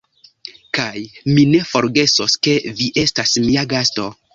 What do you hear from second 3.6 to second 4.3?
gasto!